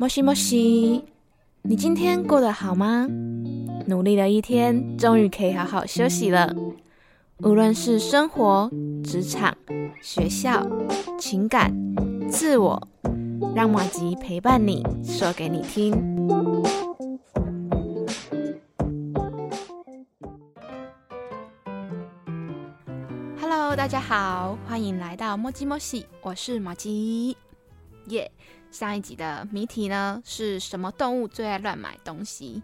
[0.00, 1.02] 莫西莫西，
[1.62, 3.08] 你今天过得好吗？
[3.88, 6.54] 努力了一天，终于可以好好休息了。
[7.38, 8.70] 无论是生活、
[9.02, 9.58] 职场、
[10.00, 10.64] 学校、
[11.18, 11.74] 情感、
[12.30, 12.80] 自我，
[13.56, 15.92] 让马吉陪伴你，说给你听。
[23.40, 27.36] Hello，大家好，欢迎来到莫吉莫西，我是马吉。
[28.06, 28.30] 耶！
[28.70, 32.62] 上一集的谜题呢是什么动物最爱乱买东西？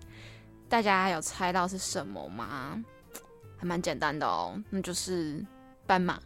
[0.69, 2.83] 大家有猜到是什么吗？
[3.57, 5.45] 还蛮简单的哦，那就是
[5.87, 6.21] 斑马。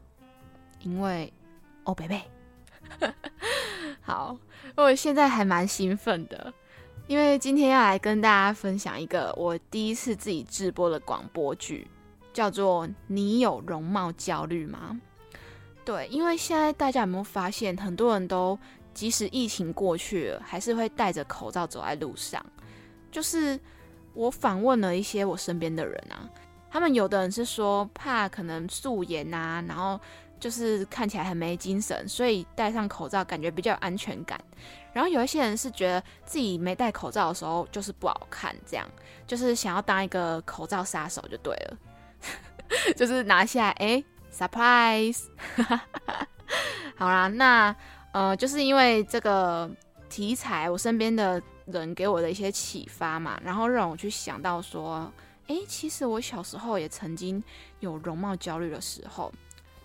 [0.82, 1.32] 因为
[1.84, 2.22] 哦，贝贝，
[4.00, 4.38] 好，
[4.76, 6.52] 我现在还蛮兴奋的，
[7.08, 11.88] 因为今天要来跟大家分享一个我第一次自己直播的广播剧，
[12.32, 15.00] 叫做《你有容貌焦虑吗》？
[15.84, 18.56] 对，因为现在大家有没有发现，很多人都
[18.98, 22.44] 即使疫情过去了，还是会戴着口罩走在路上。
[23.12, 23.56] 就是
[24.12, 26.28] 我访问了一些我身边的人啊，
[26.68, 30.00] 他们有的人是说怕可能素颜啊，然后
[30.40, 34.36] 就是看起来很没精神，所以戴上口罩感觉比较有安全感。
[34.92, 38.84] 然后有一些人是觉得自己没戴口罩的时候就是不好看，这样
[39.28, 41.78] 就是想要当一个口罩杀手就对了，
[42.98, 45.22] 就是拿下哎，surprise，
[46.98, 47.76] 好啦，那。
[48.12, 49.70] 呃，就是因为这个
[50.08, 55.12] 题材，我身边的人给我的一些启发嘛，然后让我去想到说，
[55.46, 57.42] 哎，其实我小时候也曾经
[57.80, 59.30] 有容貌焦虑的时候，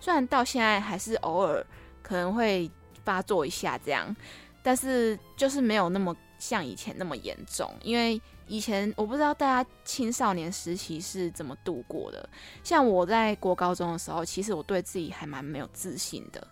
[0.00, 1.64] 虽然到现在还是偶尔
[2.02, 2.68] 可能会
[3.04, 4.16] 发作一下这样，
[4.62, 7.70] 但是就是没有那么像以前那么严重。
[7.82, 12.26] 因为以前我不知道大家青少年时期是怎么度过的，
[12.62, 16.48] 像我在国高中的时候，其实我对自己还蛮没有自信的，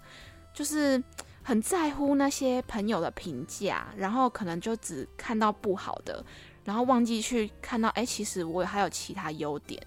[0.52, 1.02] 就是。
[1.42, 6.24] 很在乎那些朋友的评价，然后可能就只看到不好的，
[6.64, 9.82] 然后忘记去看到，哎，其实我还有其他优点，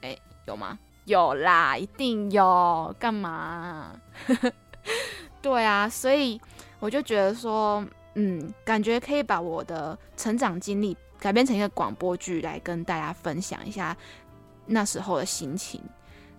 [0.00, 0.78] 哎，有吗？
[1.04, 2.94] 有啦，一定有。
[2.98, 3.94] 干嘛？
[5.42, 6.40] 对啊，所以
[6.80, 13.96] 我就觉得说，嗯，感觉可以把我的成长经历改编成一个广播剧来跟大家分享一下
[14.64, 15.82] 那时候的心情，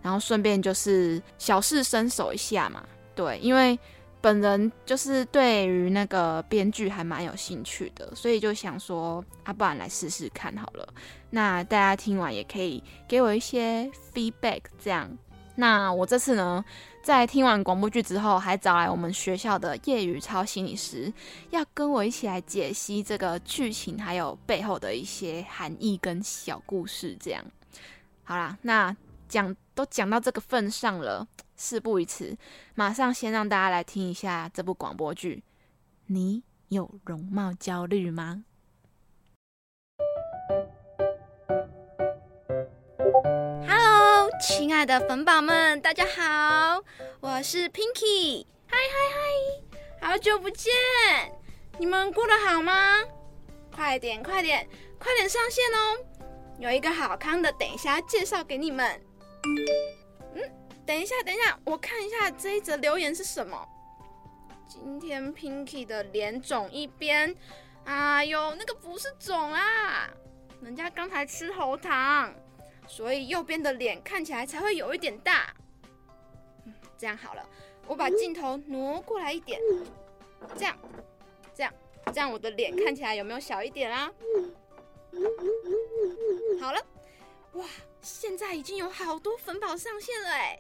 [0.02, 2.84] 然后顺便就是小试身手一下嘛。
[3.14, 3.78] 对，因为。
[4.22, 10.88] 本人就是对于那个编剧还蛮有兴趣的，所以就想说，啊，不然来试试看好了。
[11.30, 15.10] 那大家听完也可以给我一些 feedback，这样。
[15.56, 16.64] 那我这次呢，
[17.04, 21.12] 在听完广播剧之后，还找来我们学校的业余超心理师，
[21.50, 27.16] 要跟我一起来解析这个剧情，还有背后的一些含义跟小故事。
[27.20, 27.44] 这样，
[28.24, 28.96] 好啦，那
[29.28, 31.28] 讲都讲到这个份上了。
[31.60, 32.38] 事不宜迟，
[32.74, 35.44] 马上先让大家来听一下这部广播剧。
[36.08, 38.46] 你有容貌焦虑吗
[43.68, 46.82] ？Hello，亲爱的粉宝们，大家好，
[47.20, 48.46] 我是 Pinky。
[48.66, 48.96] 嗨嗨
[50.00, 50.72] 嗨，好久不见，
[51.78, 52.72] 你们过得好吗？
[53.76, 54.66] 快点快点
[54.98, 55.98] 快点上线哦！
[56.58, 59.02] 有一个好康的，等一下介绍给你们。
[60.90, 63.70] 等一下，等一下，我看一下这一则留言是什么。
[64.68, 67.36] 今天 Pinky 的脸肿一边，
[67.86, 70.10] 哎呦，那个不是肿啊，
[70.64, 72.34] 人家刚才吃喉糖，
[72.88, 75.54] 所以右边的脸看起来才会有一点大。
[76.98, 77.48] 这样好了，
[77.86, 79.62] 我把镜头挪过来一点，
[80.58, 80.76] 这样，
[81.54, 81.72] 这样，
[82.06, 84.12] 这样我的脸看起来有没有小一点啊？
[86.60, 86.84] 好了，
[87.54, 87.68] 哇，
[88.02, 90.60] 现在已经有好多粉宝上线了哎。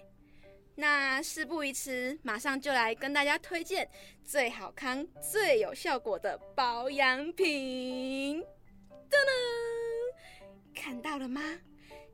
[0.79, 3.85] 那事不宜迟，马上就来跟大家推荐
[4.23, 8.41] 最好看、最有效果的保养品。
[9.09, 11.41] 噔噔，看到了吗？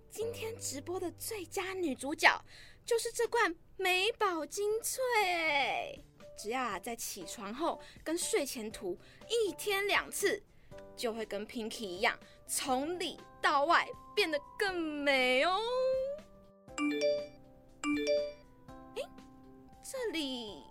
[0.09, 2.43] 今天直播的最佳女主角
[2.83, 6.03] 就是这罐美宝精粹。
[6.35, 8.97] 只要啊在起床后跟睡前涂
[9.29, 10.41] 一天两次，
[10.97, 12.17] 就会跟 Pinky 一样，
[12.47, 15.55] 从里到外变得更美哦。
[19.87, 20.63] 这里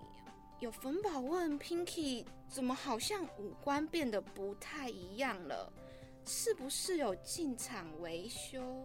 [0.58, 5.72] 有粉宝问 Pinky，怎么好像五官变得不太一样了？
[6.26, 8.84] 是不是有进场维修？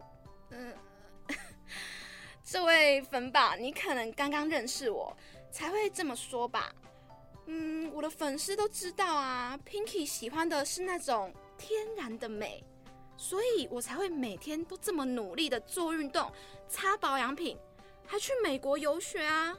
[0.51, 0.71] 嗯，
[2.45, 5.17] 这位粉宝，你可能刚刚认识我，
[5.49, 6.71] 才会这么说吧？
[7.47, 12.63] 嗯，我的粉丝都知道啊，Pinky 喜欢的是那种天然的美，
[13.17, 16.31] 所以我才会每天都这么努力的做运动、
[16.67, 17.57] 擦保养品，
[18.05, 19.57] 还去美国游学啊。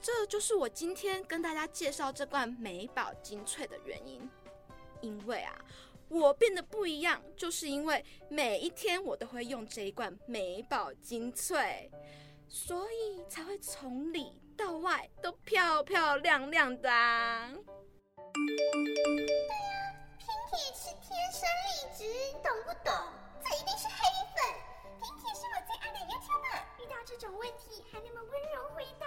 [0.00, 4.28] 这就是我今天跟大家介绍这罐美宝精粹的原因。
[5.00, 5.56] 因为啊，
[6.08, 11.88] 我变得不一样，就是因为每一天我都会用这一罐美宝精粹，
[12.48, 17.52] 所以才会从里到外都漂漂亮亮的啊。
[18.34, 22.02] 对呀，Pinky 是天生丽质，
[22.42, 22.92] 懂不懂？
[23.44, 24.02] 这一定是黑
[24.34, 24.42] 粉。
[25.00, 26.46] Pinky 是我最爱的 U T 嘛
[26.80, 29.06] 遇到这种问题还那么温柔回答。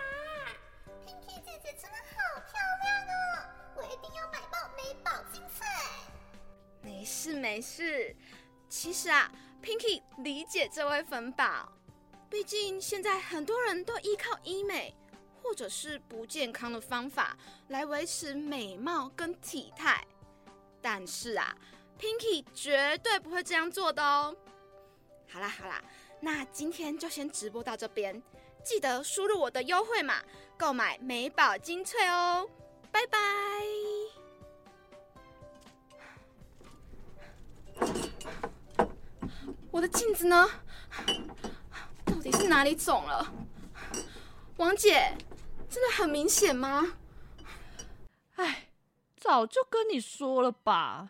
[1.11, 2.53] Pinky 姐姐真的好漂
[2.83, 5.67] 亮哦，我一定要买爆美宝精粹。
[6.81, 8.15] 没事没事，
[8.69, 9.29] 其实啊
[9.61, 11.69] ，Pinky 理解这位粉宝，
[12.29, 14.95] 毕竟现在很多人都依靠医美
[15.43, 17.37] 或者是不健康的方法
[17.67, 20.07] 来维持美貌跟体态，
[20.81, 21.53] 但是啊
[21.99, 24.33] ，Pinky 绝对不会这样做的哦。
[25.27, 25.83] 好啦好啦，
[26.21, 28.23] 那今天就先直播到这边，
[28.63, 30.23] 记得输入我的优惠码
[30.61, 32.47] 购买美宝精粹哦，
[32.91, 33.17] 拜拜。
[39.71, 40.47] 我的镜子呢？
[42.05, 43.33] 到底是哪里肿了？
[44.57, 45.17] 王姐，
[45.67, 46.95] 真的很明显吗？
[48.35, 48.67] 哎，
[49.17, 51.09] 早就跟你说了吧，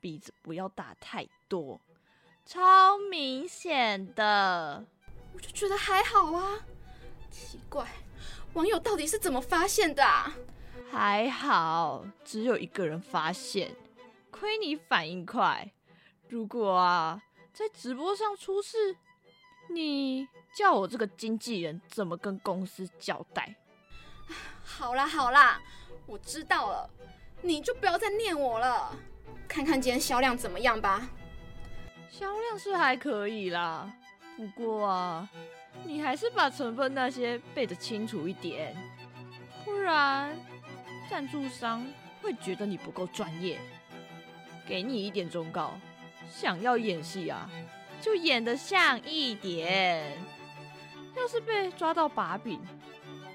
[0.00, 1.82] 鼻子不要打太多，
[2.46, 4.86] 超明显的。
[5.34, 6.60] 我就觉得还好啊。
[7.30, 7.86] 奇怪，
[8.56, 10.34] 网友到底是怎么发现的啊？
[10.90, 13.76] 还好，只有一个人发现，
[14.30, 15.70] 亏你反应快。
[16.30, 17.22] 如果啊，
[17.52, 18.96] 在直播上出事，
[19.68, 23.54] 你叫我这个经纪人怎么跟公司交代？
[24.64, 25.60] 好啦好啦，
[26.06, 26.88] 我知道了，
[27.42, 28.90] 你就不要再念我了。
[29.46, 31.06] 看看今天销量怎么样吧。
[32.10, 33.92] 销量是还可以啦，
[34.34, 35.28] 不过啊，
[35.84, 38.76] 你还是把成分那些背得清楚一点，
[39.64, 40.36] 不然
[41.08, 41.86] 赞助商
[42.22, 43.58] 会觉得你不够专业。
[44.66, 45.78] 给你一点忠告，
[46.28, 47.48] 想要演戏啊，
[48.00, 50.18] 就演得像一点。
[51.16, 52.60] 要是被抓到把柄，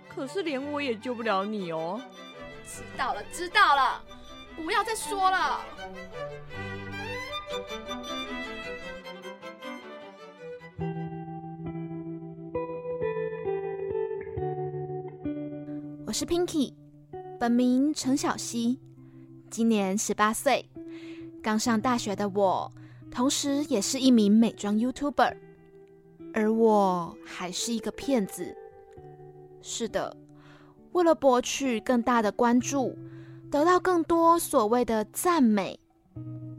[0.09, 2.01] 可是连我也救不了你哦。
[2.67, 4.03] 知道了知道了，
[4.55, 5.61] 不要再说了。
[16.21, 16.71] 是 Pinky，
[17.39, 18.79] 本名陈小希，
[19.49, 20.69] 今年十八岁，
[21.41, 22.71] 刚上大学的我，
[23.09, 25.35] 同时也是一名美妆 YouTuber，
[26.31, 28.55] 而我还是一个骗子。
[29.63, 30.15] 是的，
[30.91, 32.95] 为了博取更大的关注，
[33.49, 35.79] 得到更多所谓的赞美，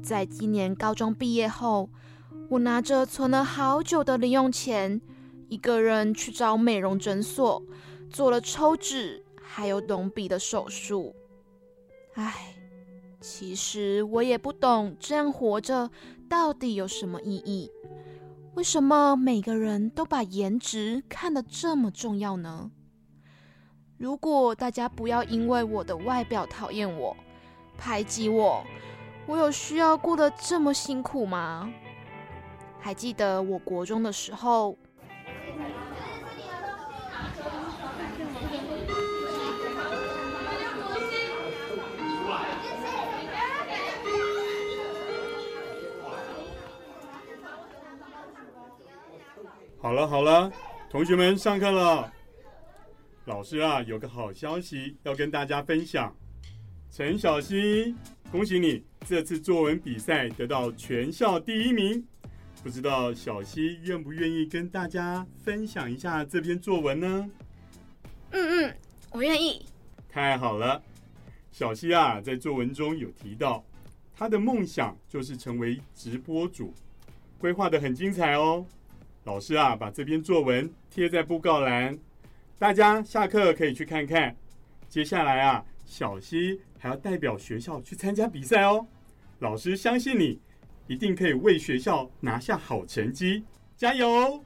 [0.03, 1.89] 在今年高中毕业后，
[2.49, 5.01] 我拿着存了好久的零用钱，
[5.47, 7.65] 一个人去找美容诊所，
[8.11, 9.25] 做了抽脂。
[9.55, 11.15] 还有隆鼻的手术，
[12.15, 12.55] 唉，
[13.21, 15.91] 其实我也不懂这样活着
[16.27, 17.71] 到底有什么意义？
[18.55, 22.71] 为什么每个人都把颜值看得这么重要呢？
[23.99, 27.15] 如果大家不要因为我的外表讨厌我、
[27.77, 28.65] 排挤我，
[29.27, 31.71] 我有需要过得这么辛苦吗？
[32.81, 34.79] 还记得我国中的时候。
[49.93, 50.51] 好了好了，
[50.89, 52.11] 同学们上课了。
[53.27, 56.17] 老师啊，有个好消息要跟大家分享。
[56.91, 57.95] 陈小希，
[58.31, 62.03] 恭喜你这次作文比赛得到全校第一名。
[62.63, 67.31] 不知道小希愿不愿意跟大家分享一下这篇作文呢？
[68.31, 68.77] 嗯嗯，
[69.11, 69.67] 我愿意。
[70.09, 70.83] 太好了，
[71.51, 73.63] 小希啊，在作文中有提到，
[74.17, 76.73] 他的梦想就是成为直播主，
[77.39, 78.65] 规划的很精彩哦。
[79.25, 81.97] 老师啊，把这篇作文贴在布告栏，
[82.59, 84.35] 大家下课可以去看看。
[84.89, 88.85] 接下来啊，小溪还要代表学校去参加比赛哦。
[89.39, 90.41] 老师相信你，
[90.89, 93.45] 一定可以为学校拿下好成绩，
[93.77, 94.45] 加油！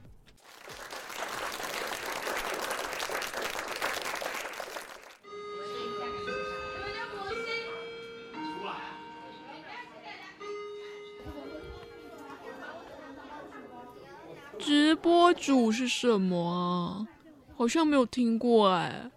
[15.47, 17.07] 播主是什么啊？
[17.55, 19.09] 好像没有听过哎。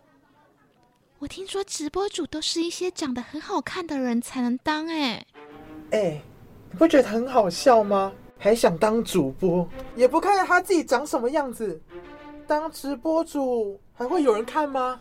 [1.19, 5.27] 我听说直播主都是一些长得很好看的人才能当哎。
[5.91, 6.23] 哎，
[6.71, 8.13] 你不觉得很好笑吗？
[8.39, 11.81] 还想当主播，也不看看他自己长什么样子，
[12.47, 15.01] 当直播主还会有人看吗？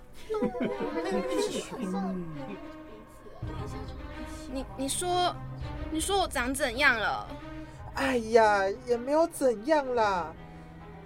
[4.51, 5.33] 你你说
[5.91, 7.27] 你说我长怎样了？
[7.93, 10.33] 哎呀，也没有怎样啦。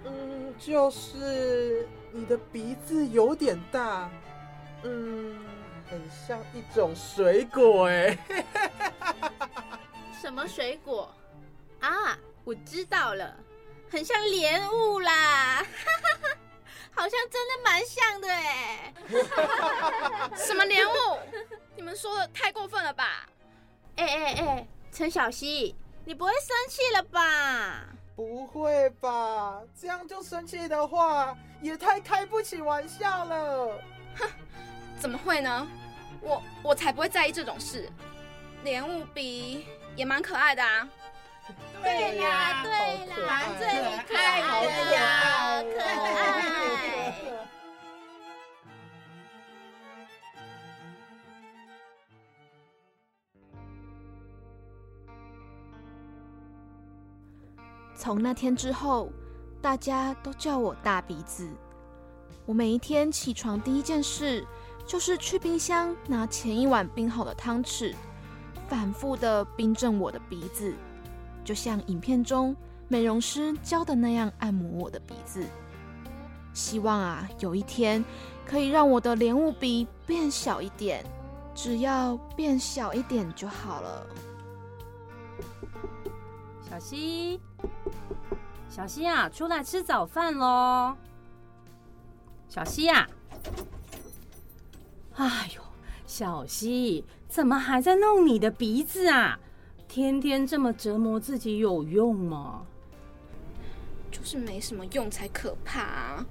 [0.04, 4.10] 嗯，就是你的鼻子有点大，
[4.82, 5.38] 嗯，
[5.90, 8.18] 很像一种水果哎。
[10.20, 11.12] 什么水果？
[11.80, 13.36] 啊，我知道了，
[13.90, 15.62] 很像莲雾啦，
[16.92, 18.94] 好像真的蛮像的哎。
[20.36, 20.92] 什么莲雾？
[21.76, 23.28] 你们说的太过分了吧？
[23.96, 27.86] 哎哎哎，陈小希，你不会生气了吧？
[28.16, 29.60] 不会吧？
[29.80, 33.78] 这样就生气的话，也太开不起玩笑了。
[34.16, 34.28] 哼，
[34.98, 35.66] 怎么会呢？
[36.20, 37.90] 我我才不会在意这种事。
[38.62, 39.66] 莲雾鼻
[39.96, 40.88] 也蛮可爱的啊。
[41.82, 42.72] 对呀，对
[43.26, 43.66] 啦，最
[44.08, 46.84] 可爱的呀，可爱。
[57.96, 59.10] 从那天之后，
[59.62, 61.48] 大家都叫我大鼻子。
[62.44, 64.44] 我每一天起床第一件事，
[64.86, 67.94] 就是去冰箱拿前一晚冰好的汤匙，
[68.68, 70.74] 反复的冰镇我的鼻子，
[71.44, 72.54] 就像影片中
[72.88, 75.46] 美容师教的那样按摩我的鼻子。
[76.52, 78.04] 希望啊，有一天
[78.46, 81.04] 可以让我的莲雾鼻变小一点，
[81.54, 84.06] 只要变小一点就好了。
[86.60, 87.40] 小溪，
[88.74, 90.96] 小溪啊，出来吃早饭喽！
[92.48, 93.08] 小溪呀，
[95.14, 95.62] 哎呦，
[96.08, 99.38] 小溪，怎么还在弄你的鼻子啊？
[99.86, 102.62] 天天这么折磨自己有用吗？
[104.10, 106.26] 就是没什么用才可怕啊！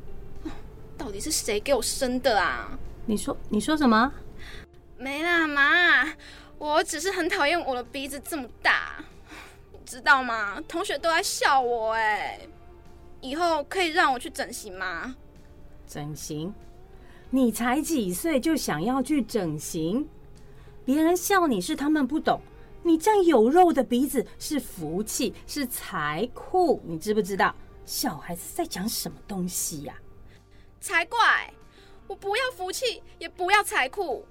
[0.97, 2.77] 到底是谁给我生的啊？
[3.05, 4.11] 你说，你说什么？
[4.97, 6.13] 没啦，妈，
[6.57, 9.01] 我只是很讨厌我的鼻子这么大。
[9.83, 10.59] 知道吗？
[10.67, 12.39] 同学都在笑我哎，
[13.21, 15.15] 以后可以让我去整形吗？
[15.87, 16.53] 整形？
[17.29, 20.07] 你才几岁就想要去整形？
[20.85, 22.39] 别人笑你是他们不懂，
[22.83, 27.55] 你这样有肉的鼻子是福气，是财库，你知不知道？
[27.85, 29.93] 小孩子在讲什么东西呀？
[30.79, 31.53] 才怪！
[32.07, 34.25] 我不要福气，也不要财库，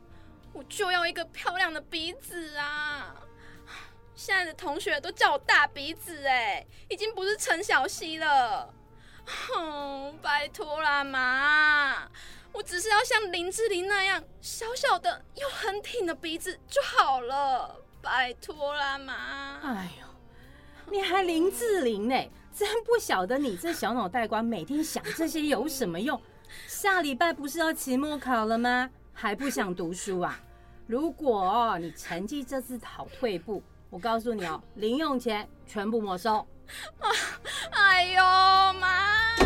[0.52, 3.14] 我就要一个漂亮的鼻子啊！
[4.24, 8.72] 现在的同学都叫我大鼻子哎，已经不是陈小希了。
[9.26, 12.08] 哼，拜托啦妈，
[12.52, 19.58] 我只是要像林志玲那样小小的又很挺的鼻子就好了，拜托啦妈。
[19.60, 20.06] 哎呦，
[20.92, 22.14] 你还林志玲呢？
[22.54, 26.22] 真不晓得你这小脑袋瓜每天想这些有什么用？
[26.68, 28.88] 下礼拜不是要期末考了吗？
[29.12, 30.40] 还不想读书啊？
[30.86, 33.60] 如果你成绩这次好退步。
[33.92, 36.46] 我告诉你哦，零用钱全部没收。
[37.72, 38.22] 哎呦
[38.80, 39.36] 妈！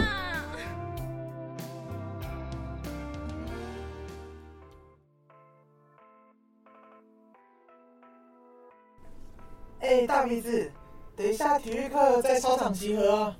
[9.80, 10.70] 哎，大鼻子，
[11.16, 13.36] 等一下体育课在操场集合啊！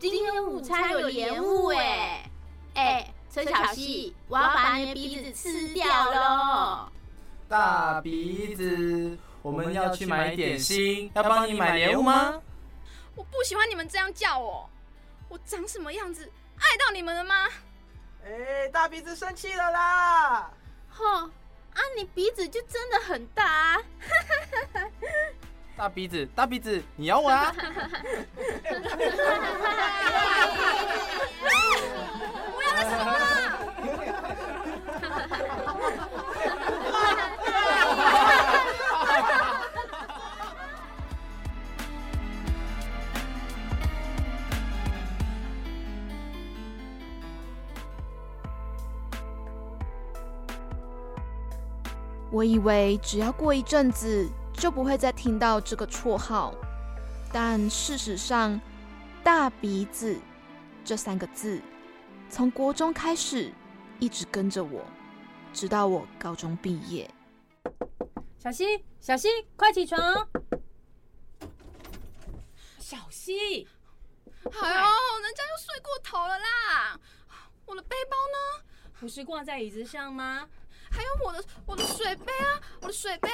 [0.00, 2.28] 今天午餐有延误哎！
[2.74, 6.88] 哎，陈小希，我要把你的鼻子吃掉喽！
[7.48, 9.16] 大鼻子。
[9.42, 12.40] 我们要去买点心，要帮你买礼物吗？
[13.14, 14.68] 我不喜欢你们这样叫我，
[15.28, 17.48] 我长什么样子，碍到你们了吗？
[18.24, 20.50] 哎，大鼻子生气了啦！
[20.90, 21.24] 哼，
[21.72, 23.82] 啊，你鼻子就真的很大啊。
[25.76, 27.50] 大鼻子，大鼻子，你咬我啊！
[32.52, 33.49] 不要再说了。
[52.40, 56.54] 我以为只要过一阵子就不会再听到这个绰号，
[57.30, 58.58] 但事实上
[59.22, 60.18] ，“大鼻子”
[60.82, 61.60] 这三个字
[62.30, 63.52] 从国中开始
[63.98, 64.82] 一直跟着我，
[65.52, 67.10] 直到我高中毕业。
[68.38, 70.00] 小溪，小溪，快起床！
[72.78, 73.68] 小溪，
[74.44, 76.98] 哎呦，人家又睡过头了啦！
[77.66, 78.64] 我的背包呢？
[78.98, 80.48] 不是挂在椅子上吗？
[81.00, 83.30] 还有我的我的水杯啊，我的水杯！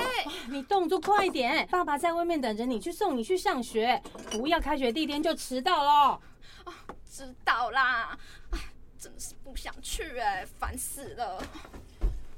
[0.48, 6.20] 你动作快一点，爸爸在外面等着你去送你去上学，不要开学第一天就迟到了。
[6.62, 6.72] 啊，
[7.10, 8.16] 知道啦。
[8.52, 8.58] 哎，
[8.96, 11.42] 真的是不想去哎，烦死了。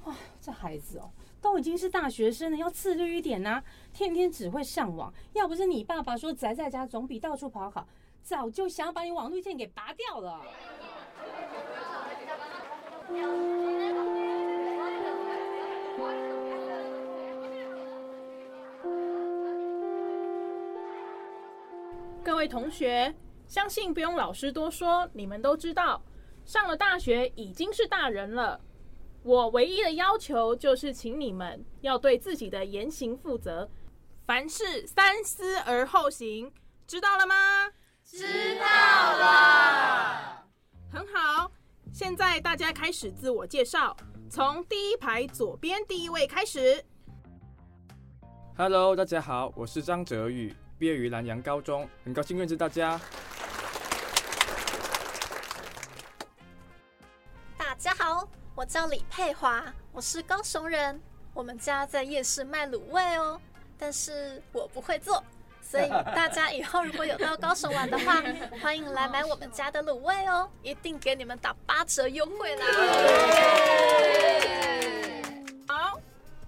[0.04, 1.10] 哇，这孩子哦，
[1.42, 7.86] 都已经是大学生了，要自律一点呐、天天只会上网，要不是你爸爸说宅在家总比到处跑好，
[8.22, 10.40] 早就想要把你网路线给拔掉了。
[22.24, 23.14] 各位同学，
[23.46, 26.00] 相信不用老师多说，你们都知道，
[26.44, 28.60] 上了大学已经是大人了。
[29.22, 33.68] 我唯一的要求就是，请你们要对自己的言行负责，
[34.26, 36.52] 凡事三思而后行，
[36.86, 37.34] 知道了吗？
[38.04, 38.66] 知道
[39.18, 40.44] 了。
[40.92, 41.50] 很好，
[41.92, 43.96] 现在大家开始自我介绍，
[44.30, 46.84] 从第一排左边第一位开始。
[48.58, 53.00] Hello，大家好，我是张哲宇，毕业于南洋高中，很高兴认识大家。
[57.56, 61.00] 大家好，我叫李佩华，我是高雄人。
[61.32, 63.40] 我们家在夜市卖卤味哦，
[63.78, 65.24] 但是我不会做，
[65.70, 68.22] 所以大家以后如果有到高雄玩的话，
[68.62, 72.66] 欢迎来买我们家的卤味哦，一定给你们打八折优惠啦！
[75.68, 76.00] 好，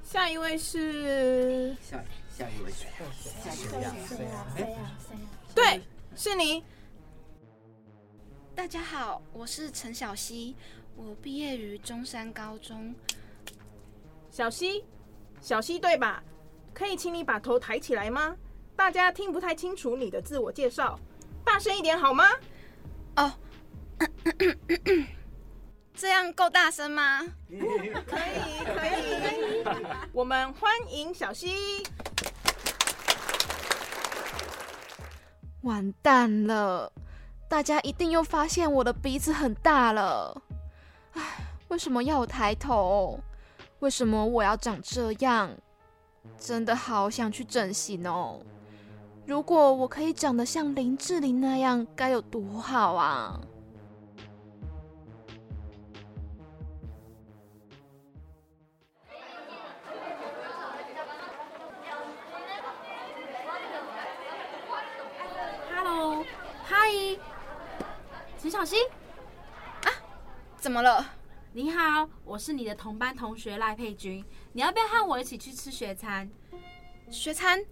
[0.03, 2.03] 下一位是，下
[2.35, 2.89] 下一位谁？
[3.45, 4.91] 下一位谁啊谁呀谁啊
[5.55, 5.83] 对，
[6.17, 6.65] 是你。
[8.55, 10.57] 大家好，我是陈小希，
[10.97, 12.95] 我毕业于中山高中。
[14.31, 14.83] 小希，
[15.43, 16.23] 小希对吧？
[16.73, 18.35] 可以请你把头抬起来吗？
[18.81, 20.99] 大家听不太清楚你的自我介绍，
[21.45, 22.25] 大声一点好吗？
[23.17, 23.31] 哦，
[25.93, 27.21] 这样够大声吗？
[27.51, 29.63] 可以，可以。
[30.13, 31.87] 我们欢迎小溪。
[35.61, 36.91] 完蛋了，
[37.51, 40.43] 大家一定又发现我的鼻子很大了。
[41.13, 41.23] 唉，
[41.69, 43.21] 为什么要我抬头？
[43.81, 45.55] 为什么我要长这样？
[46.39, 48.41] 真的好想去整形哦！
[49.27, 53.41] 如果我可以长得像林志玲那样，该有多好啊
[65.73, 66.25] ！Hello，
[66.65, 66.77] 嗨，
[68.37, 68.77] 陈小希，
[70.57, 71.05] 怎么了？
[71.53, 76.29] 你好，我是你的同班同学赖佩君，你要不要和我一起去吃学餐？
[77.11, 77.65] 学餐？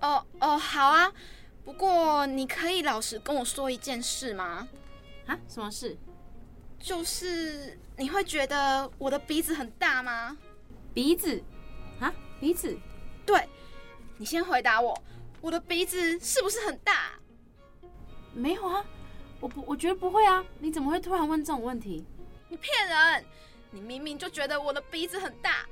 [0.00, 1.12] 哦哦，好啊。
[1.64, 4.66] 不过你可以老实跟我说一件事吗？
[5.26, 5.96] 啊，什么事？
[6.78, 10.38] 就是你会觉得我的鼻子很大吗？
[10.94, 11.42] 鼻子？
[12.00, 12.78] 啊，鼻子？
[13.26, 13.46] 对，
[14.16, 14.96] 你先回答我，
[15.40, 17.12] 我的鼻子是不是很大？
[18.32, 18.84] 没有啊，
[19.40, 20.44] 我不，我觉得不会啊。
[20.60, 22.04] 你怎么会突然问这种问题？
[22.48, 23.24] 你骗人！
[23.70, 25.66] 你明明就觉得我的鼻子很大，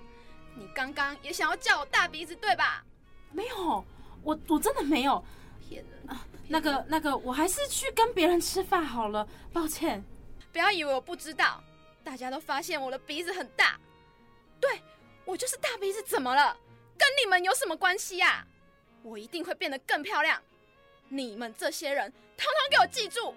[0.55, 2.85] 你刚刚也想要叫我大鼻子对吧？
[3.33, 3.83] 没有，
[4.23, 5.25] 我我真的没有。
[5.69, 6.25] 骗人啊！
[6.49, 10.03] 那个那个，我还是去跟别人吃饭好了，抱歉。
[10.53, 11.63] 不要以为我不知道，
[12.05, 13.79] 大家都发现我的鼻子很大。
[14.61, 14.81] 对，
[15.25, 16.57] 我就是大鼻子，怎么了？
[16.97, 18.47] 跟你们有什么关系呀、
[19.03, 20.41] 我一定会变得更漂亮。
[21.09, 23.35] 你们这些人，统统给我记住！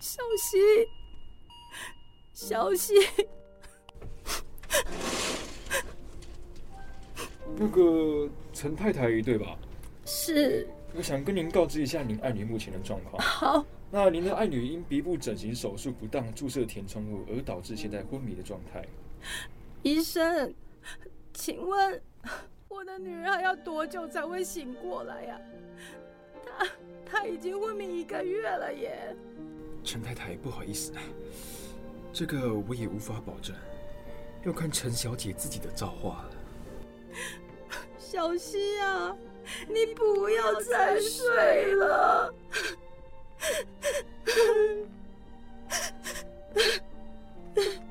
[0.00, 0.58] 小溪，
[2.32, 2.94] 小溪，
[7.54, 9.58] 那个陈太太对吧？
[10.06, 10.66] 是。
[10.96, 13.22] 我想跟您告知一下您爱女目前的状况。
[13.22, 13.64] 好。
[13.90, 18.82] 那您的爱女因鼻部整形手术不当注射填充物，而导致现在昏迷的状态。
[19.82, 20.54] 医生，
[21.34, 22.00] 请问
[22.68, 25.40] 我的女儿还要多久才会醒过来呀、
[26.46, 26.66] 她
[27.04, 29.14] 她已经昏迷一个月了耶。
[29.84, 30.92] 陈太太，不好意思，
[32.12, 33.54] 这个我也无法保证，
[34.44, 36.30] 要看陈小姐自己的造化了。
[37.98, 39.16] 小溪啊，
[39.68, 42.34] 你不要再睡了。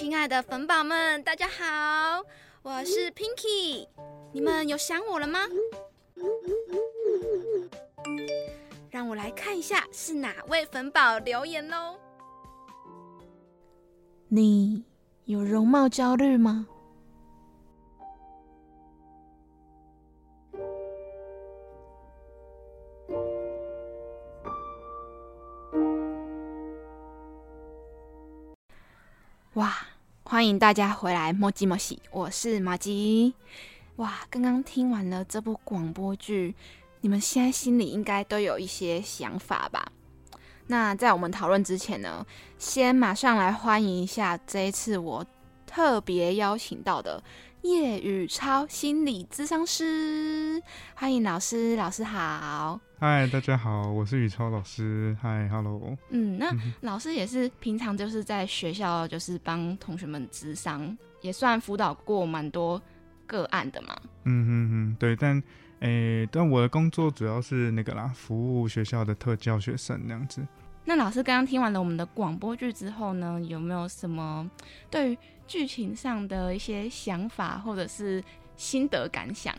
[0.00, 2.24] 亲爱的粉宝们，大家好，
[2.62, 3.86] 我是 Pinky，
[4.32, 5.40] 你们有想我了吗？
[8.88, 11.98] 让我来看一下是哪位粉宝留言喽。
[14.28, 14.82] 你
[15.26, 16.66] 有容貌焦虑吗？
[30.40, 33.34] 欢迎大家回来莫吉莫西，我是马吉。
[33.96, 36.54] 哇，刚刚听完了这部广播剧，
[37.02, 39.92] 你们现在心里应该都有一些想法吧？
[40.68, 42.26] 那在我们讨论之前呢，
[42.56, 45.26] 先马上来欢迎一下这一次我
[45.66, 47.22] 特别邀请到的
[47.60, 50.62] 叶宇超心理咨商师，
[50.94, 52.80] 欢迎老师，老师好。
[53.02, 55.16] 嗨，大家好，我是宇超老师。
[55.22, 55.96] 嗨，Hello。
[56.10, 62.78] 嗯，那老师也是平常就是在学校就是帮同学们咨商，也算辅导过蛮多
[63.26, 63.96] 个案的嘛。
[64.24, 65.42] 嗯哼哼，对，但
[65.78, 70.46] 诶，但我的工作主要是那个啦，服务学校的特教学生那样子。
[70.84, 74.46] 那老师刚刚听完了我们的广播剧之后呢，有没有什么
[74.90, 78.22] 对于剧情上的一些想法或者是
[78.58, 79.56] 心得感想？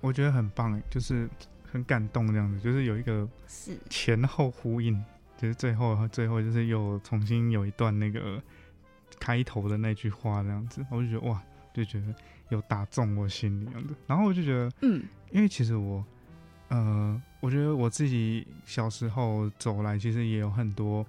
[0.00, 1.28] 我觉得很棒哎，就是
[1.70, 5.02] 很感动这样子，就是有一个是前后呼应，
[5.36, 8.42] 就是最后最后就是又重新有一段那个
[9.18, 11.42] 开头的那句话这样子，我就觉得哇，
[11.74, 12.14] 就觉得
[12.50, 13.94] 有打中我心里样子。
[14.06, 16.04] 然后我就觉得，嗯，因为其实我，
[16.68, 21.04] 呃，我觉得我自己小时候走来，其实也有很多。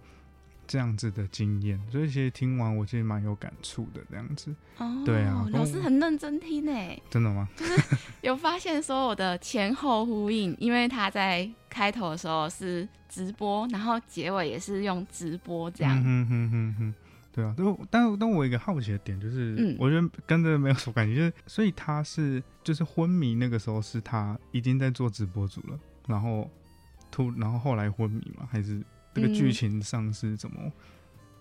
[0.68, 4.54] 这样子的经验，所以其实听完我其实蛮有感触的，这样子。
[4.78, 7.02] 哦，对啊，老师很认真听诶。
[7.10, 7.48] 真的吗？
[7.56, 7.82] 就是
[8.22, 15.98] 有发现说我的前后呼应，因为他在开头的时候是直播，然后结尾也是用直播这样。
[16.06, 16.94] 嗯哼哼哼，
[17.32, 17.56] 对啊。
[17.58, 26.50] 但但但我一个好奇的点就是，我觉得跟着没有什么感觉，就是所以他是就是昏迷那个时候是他已经在做直播主了，然后
[27.10, 28.48] 突然后后来昏迷吗？
[28.52, 28.84] 还是？
[29.22, 30.72] 这个剧情上是怎么？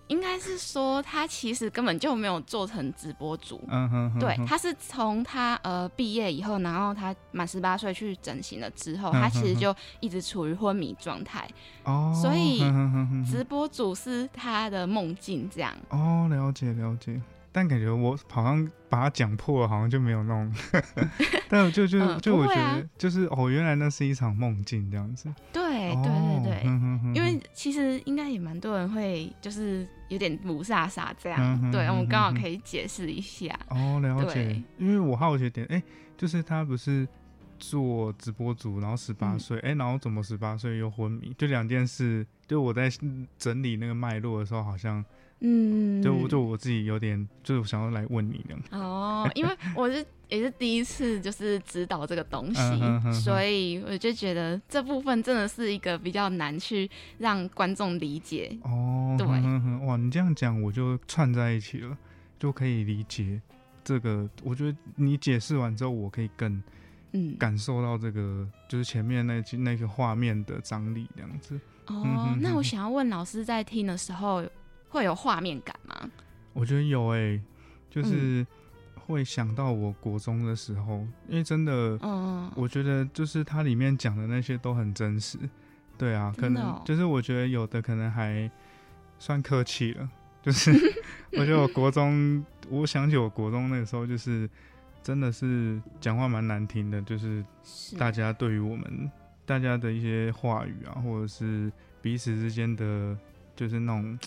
[0.07, 11.45] 应该是说他其实根本就没有做成直播主，嗯哼，对，他是从他呃毕业以后，然后他满十八岁去整形了之后，他其实就一直处于昏迷状态，
[11.83, 12.59] 哦，所以
[13.29, 15.75] 直播主是他的梦境这样。
[15.89, 17.21] 哦，了解了解。
[17.57, 20.53] 但感觉我好像把它讲破了，好像就没有那种。
[21.49, 25.27] 但就就就我觉得，就是哦，原来那是一场梦境这样子。
[25.51, 26.63] 对对对对，
[27.15, 31.71] 因为其实应该也蛮多人会就是有点不傻傻这样。
[31.71, 33.59] 对，我们刚好可以解释一下。
[33.69, 34.61] 哦，了解。
[34.77, 35.81] 因为我好奇点，哎，
[36.15, 37.07] 就是他不是
[37.57, 41.33] 做直播主，然后十八岁，哎，然后怎么十八岁又昏迷？
[41.35, 42.23] 就两件事。
[42.45, 42.87] 就我在
[43.39, 45.03] 整理那个脉络的时候，好像。
[45.39, 48.61] 嗯，就就我自己有点，就是想要来问你这样。
[48.71, 52.61] 哦，因为我是 也是第一次就是指导这个东西，
[53.21, 58.57] 所以我就觉得这部分真的是一个比较难去让观众理解。
[58.63, 59.27] 哦，对，
[59.85, 61.95] 哇，你这样讲我就串在一起了，
[62.39, 63.39] 就可以理解
[63.83, 64.27] 这个。
[64.43, 66.61] 我觉得你解释完之后，我可以更
[67.11, 71.59] 嗯感受到这个，就是前面那那个画面的张力这样子。
[71.85, 74.43] 哦，那我想要问老师，在听的时候。
[74.89, 76.09] 会有画面感吗？
[76.53, 77.39] 我觉得有诶，
[77.89, 78.45] 就是
[78.95, 85.37] 会想到我国中的时候，因为真的，嗯，我觉得就是它里面讲的那些都很真实，
[85.97, 88.49] 对啊，可能就是我觉得有的可能还
[89.19, 90.09] 算客气了，
[90.41, 90.71] 就是
[91.37, 94.49] 我觉得我国中，我想起我国中那个时候，就是
[95.03, 97.45] 真的是讲话蛮难听的，就是
[97.99, 99.11] 大家对于我们
[99.45, 101.71] 大家的一些话语啊，或者是
[102.01, 103.15] 彼此之间的，
[103.55, 104.17] 就是那种。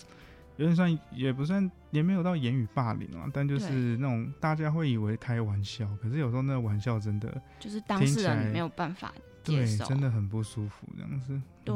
[0.61, 9.11] 有点算，也不算，也没有到言语霸凌啊，但就是那种大家会以为开玩笑，可是有时候那个玩笑真的就是当事人没有办法
[9.43, 11.41] 接受，真的很不舒服这样子。
[11.65, 11.73] 对，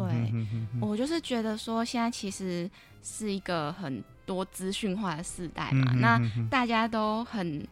[0.80, 2.70] 我就是觉得说，现在其实
[3.02, 7.68] 是一个很多资讯化的时代嘛，那大家都很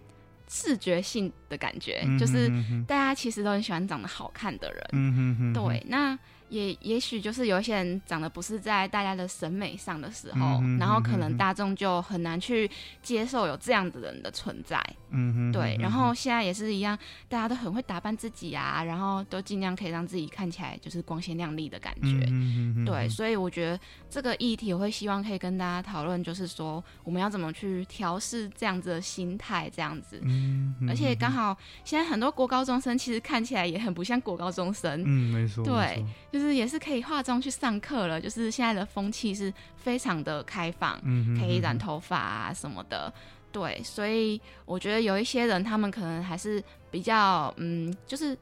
[0.49, 2.49] 视觉性的感觉，就是
[2.88, 4.84] 大家其实都很喜欢长得好看的人。
[4.93, 6.17] 嗯哼，对，那。
[6.54, 12.70] 也也许就是有一些人长得不是在大家的审美上的时候，然后可能大众就很难去
[13.02, 14.80] 接受有这样的人的存在。
[15.10, 15.76] 嗯哼，对。
[15.80, 16.96] 然后现在也是一样，
[17.28, 22.28] 大家都很会打扮自己啊，然后都尽量可以让自己看起来就是光鲜亮丽的感觉。
[22.30, 30.20] 嗯对，所以我觉得这个议题我会希望可以跟大家讨论，就是说我们要怎么去调试这样子的心态，这样子。
[30.24, 30.76] 嗯。
[30.88, 35.02] 而且刚好现在很多国高中生其实看起来也很不像国高中生。
[35.04, 35.66] 嗯，没错。
[35.66, 36.43] 对，就是。
[36.44, 41.00] 是也是可以化妆去上课了，就是现在的风气是非常的开放，
[41.40, 43.12] 可以染头发啊什么的，
[43.52, 48.38] 对，所以我觉得有一些人他们可能还是比较嗯，就是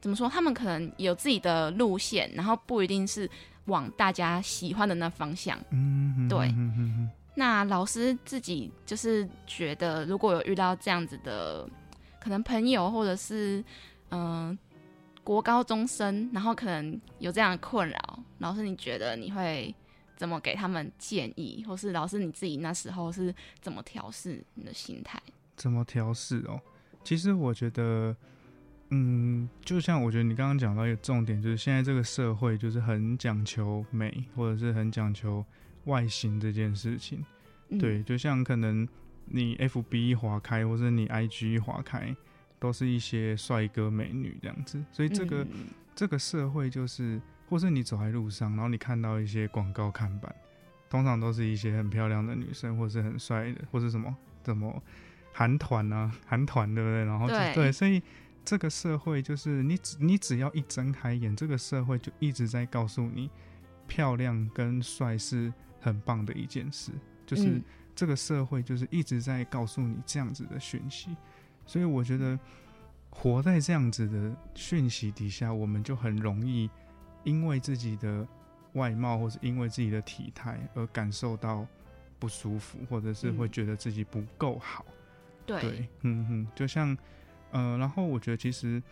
[0.00, 3.28] 怎么说，他们可能有自己的路线，然后不一定是
[3.66, 6.52] 往大家喜欢的那方向，嗯，对。
[7.34, 11.68] 那老师自己就是觉得，如果有遇到这样子的
[12.20, 13.64] 可能朋友或者是
[14.10, 14.56] 嗯。
[15.24, 19.74] 国高中生，然后可能有这样的困扰，老师，你觉得你会
[20.16, 25.20] 怎么给他们建议，或是老师你自己那时候是怎么调试你的心态？
[25.56, 26.60] 怎么调试哦？
[27.02, 28.14] 其实我觉得，
[28.90, 35.44] 嗯，就像我觉得你刚刚讲到一个重点，就是现在这个社会就是很讲求美，或者是很讲求
[35.84, 37.24] 外形这件事情。
[37.80, 38.86] 对，就像可能
[39.26, 42.14] 你 F B 一划开，或者你 I G 一划开，
[42.64, 44.82] 都是一些帅哥美女这样子。
[44.90, 45.46] 所以这个
[45.94, 50.34] 这个社会就是，或是你走在路上，然后你看到一些广告看板，
[50.88, 54.82] 通常都是一些很漂亮的女生，或是很帅的，或是什么什么
[55.30, 57.04] 韩团啊， 韩团对不对？
[57.04, 58.02] 然后对，所以
[58.46, 63.28] 这个社会就是你只你只要一睁开眼，这个社会就一直在告诉你，
[63.86, 66.92] 漂亮跟帅是很棒的一件事。
[67.26, 67.60] 就是
[67.94, 71.16] 这个社会就是一直在告诉你这样子的讯息，
[71.66, 72.38] 所以我觉得
[73.10, 76.70] 活在这样子的讯息底下，我们就很容易
[77.22, 78.26] 因为自己的
[78.72, 81.66] 外貌或者因为自己的体态而感受到
[82.18, 84.84] 不舒服，或者是会觉得自己不够好。
[85.46, 86.96] 对，嗯嗯，就像
[87.50, 88.82] 呃，然后我觉得其实，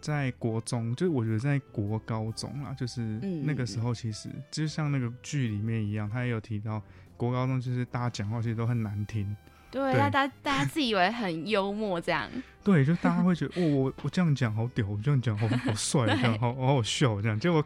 [0.00, 3.00] 在国中，就是我觉得在国高中啊，就是
[3.44, 6.82] 那个时候，其实就像那个剧里面一样，他也有提到。
[7.16, 9.36] 国高中就是大家讲话其实都很难听，
[9.70, 12.28] 对，大家大家自以为很幽默这样，
[12.64, 17.64] 对，就大家会觉得哦，我我这样讲好屌，我这样讲好好帅，这样好好好笑，这样结果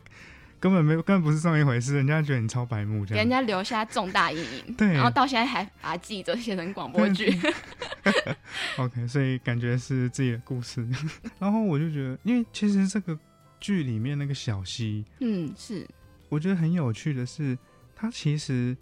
[0.60, 7.34] 根本没有，根本不是这么一回事，人家觉得你超白目，这样给人家留下重大阴影，对，然后到现在还把它记着写成广播剧。
[8.76, 10.86] OK，所以感觉是自己的故事，
[11.40, 13.18] 然后我就觉得，因为其实这个
[13.60, 15.86] 剧里面那个小溪，嗯，是。
[16.28, 17.56] 我觉得很有趣的是，
[17.96, 18.76] 他其实。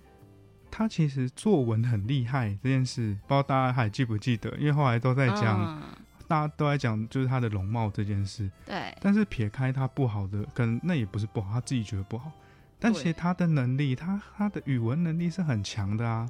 [0.74, 4.48] 他其实作文很厉害这件事，不知道大家还记不记得？
[4.56, 5.82] 因为后来都在讲，
[6.26, 8.50] 大家都在讲，就是他的容貌这件事。
[8.64, 8.96] 对。
[8.98, 12.32] 但是撇开他不好的，可能那也不是不好，他自己觉得不好。
[12.80, 16.26] 但其实他的能力，他他的语文能力是很强的啊，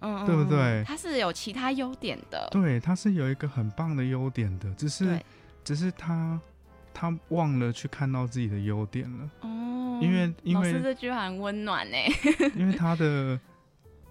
[0.00, 0.84] 嗯，对不对？
[0.86, 2.46] 他是有其他优点的。
[2.52, 5.18] 对，他是有一个很棒的优点的，只是
[5.64, 6.38] 只是他
[6.92, 9.30] 他忘了去看到自己的优点了。
[9.40, 9.98] 哦。
[10.02, 11.96] 因为因为这句话很温暖呢。
[12.54, 13.40] 因为他的。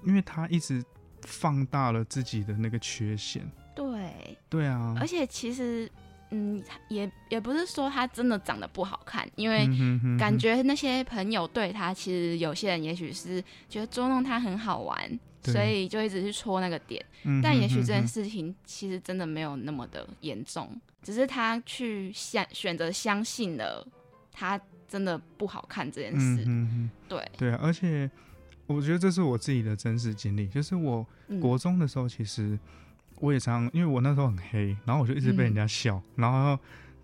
[0.06, 0.84] 因为他一直
[1.24, 3.42] 放大了自己的那个缺陷，
[3.76, 5.90] 对，对啊，而且其实，
[6.30, 9.68] 嗯，也也不是说他真的长得不好看，因为
[10.20, 17.04] 感觉那些朋友对他，其实有些人也许是觉得捉弄他很好玩，所以就一直去戳那个点，
[17.42, 23.84] 但也许这件事情其实真的没有那么的严重，只是他去相选择相信了
[24.32, 26.48] 他真的不好看这件事，
[27.10, 28.08] 对，对啊，而且。
[28.68, 31.06] 我觉得这是我自己的真实经历，就是我
[31.40, 32.58] 国中的时候，其实
[33.20, 36.58] 我也常因为我那时候很黑，然后我就一直被人家笑，然后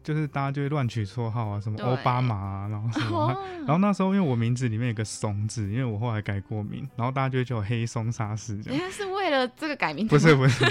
[0.04, 8.56] 就是大家就会乱取绰号啊，什么奥巴马啊，然后什么，然后那时候因为我名字里面有个松字，因为我后来改过名，然后大家就会叫我黑松沙士。
[8.66, 10.08] 应该是为了这个改名？
[10.08, 10.66] 不是不是，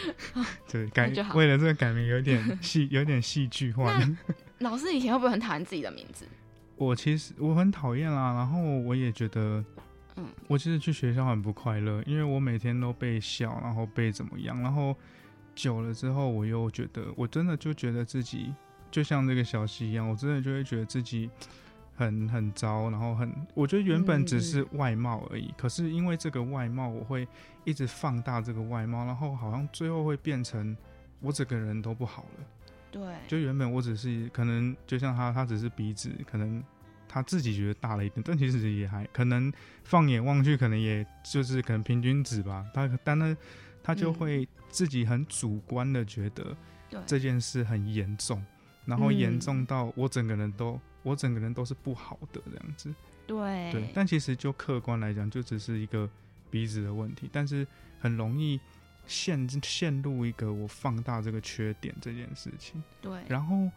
[0.72, 4.00] 对改为了这个改名有点 戏，有点戏剧化。
[4.60, 6.26] 老师以前会不会很讨厌自己的名字？
[6.76, 9.62] 我其实我很讨厌啦，然后我也觉得。
[10.16, 14.96] 嗯，我其实去学校很不快乐，因为我每天都被笑，然后被怎么样，然后
[15.54, 18.54] 久了之后，我又觉得，我真的就觉得自己
[18.90, 21.28] 就像这个小溪一样，我真的就会觉得自己
[21.94, 27.28] 很很糟，然后很，我觉得原本只是外貌而已，可是因为这个外貌，我会
[27.64, 30.74] 一直放大这个外貌，然后好像最后会变成
[31.20, 32.46] 我整个人都不好了。
[32.90, 36.64] 对，就原本我只是可能就像他，他只是鼻子可能。
[37.16, 39.50] 他自己觉得大了一点，但其实也还可能
[39.84, 42.62] 放眼望去，可能也就是可能平均值吧。
[42.74, 43.34] 他但呢，
[43.82, 46.54] 他就会自己很主观的觉得
[47.06, 48.44] 这件事很严重，
[48.84, 52.94] 然后严重到我整个人都我整个人都是不好的这样子。
[53.26, 56.06] 对对，但其实就客观来讲，就只是一个
[56.50, 57.66] 鼻子的问题，但是
[57.98, 58.60] 很容易
[59.06, 62.84] 陷陷入一个我放大这个缺点这件事情。
[63.00, 63.70] 对，然后。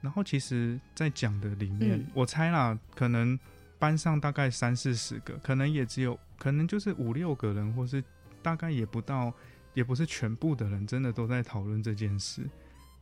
[0.00, 3.38] 然后其实，在讲的里面，我猜啦，可能
[3.78, 8.02] 班上大概三四十个，可能也只有，可能就是五六个人，或是
[8.40, 9.30] 大概也不到，
[9.74, 12.48] 也不是全部的人真的都在讨论这件事。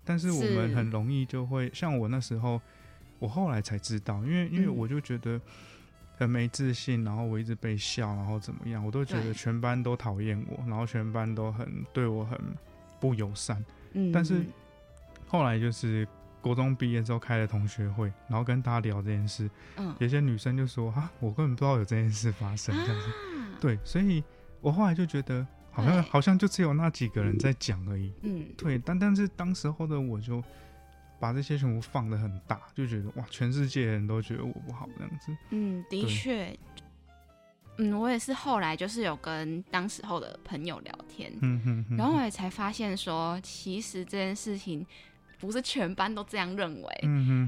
[0.04, 2.61] 但是我们很容易就会，像我那时候，
[3.20, 5.40] 我后来才知道，因为因为我就觉得
[6.16, 12.37] 很没自信，然后我一直被笑，然后怎么样，我都觉得全班都讨厌我，然后全班都很对我很
[12.98, 13.64] 不友善。
[13.92, 14.44] 嗯，但是
[15.28, 16.04] 后来就是。
[16.48, 23.12] 国中毕业之后开了同学会，然后跟大家聊这件事，嗯，有些女生就说：“啊，我根本不知道有这件事发生。”这样子，
[23.61, 24.24] 对，所以
[24.62, 28.78] 我后来就觉得，好像好像就只有那几个人在讲而已，嗯，对。
[28.78, 30.42] 但但是当时候的我就
[31.20, 35.37] 把这些全部放的很大，就觉得哇，全世界人都觉得我不好这样子。
[35.50, 36.58] 嗯，的确，
[37.76, 44.87] 嗯，我也是后来就是有跟当时候的朋友聊天，嗯哼哼然后我也才发现说，其实这件事情
[45.38, 47.01] 不是全班都这样认为。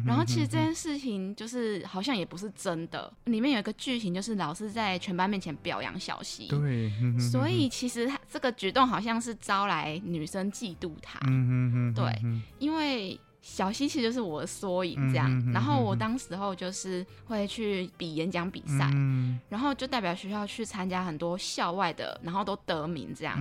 [0.06, 11.18] 然后其实这件事情就是好像也不是真的，里面有一个剧情就是老师在全班面前表扬小溪，对，所以其实他这个举动好像是招来女生嫉妒他。
[11.94, 12.12] 对
[12.58, 19.40] 因为小溪其实就是我的缩影这样，然后我当时候就是会去比演讲比赛，嗯。
[19.48, 23.36] 然后就代表学校去参加很多校外的，然后都得名这样，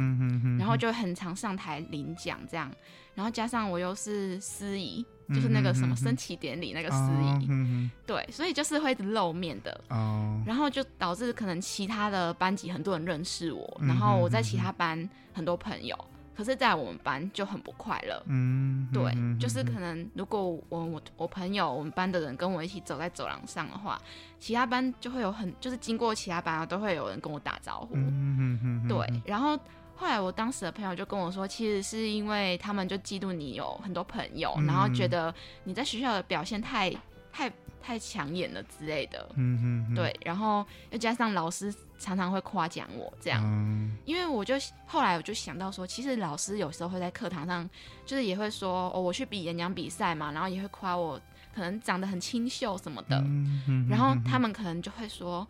[0.58, 2.72] 然后就很常上台领奖这样，
[3.14, 6.98] 然后加上我又是司仪，就是那个什么升旗典礼那个司
[7.42, 9.82] 仪，嗯对，所以就是会露面的。
[9.90, 15.98] 哦，然后就导致可能其他的班级很多人认识我，嗯然后我在其他班很多朋友，
[16.40, 18.24] 可是在我们班就很不快乐。
[18.28, 24.02] 嗯，对嗯，就是可能如果我我我朋友我们班的人跟我一起走在走廊上的话，
[24.40, 27.90] 其他班就会有很就是经过其他班啊，都会有人跟我打招呼。
[27.96, 29.60] 嗯对，然后
[29.98, 36.90] 后来我当时的朋友就跟我说，其实是因为他们就嫉妒你有很多朋友，嗯然后觉得你在学校的表现太
[37.32, 39.30] 太太抢眼了之类的。
[39.36, 47.70] 嗯哼哼，对，然后又加上老师常常会夸奖我这样，嗯因为我就后来我就想到说，其实老师有时候会在课堂上，
[48.06, 51.20] 就是也会说哦，我去比演讲比赛嘛，然后也会夸我
[51.54, 55.48] 可能长得很清秀什么的，嗯哼然后他们可能就会说。